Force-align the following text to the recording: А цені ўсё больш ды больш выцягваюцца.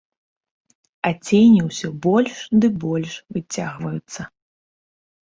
А 1.09 1.11
цені 1.25 1.59
ўсё 1.67 1.89
больш 2.05 2.39
ды 2.63 2.67
больш 2.85 3.13
выцягваюцца. 3.37 4.21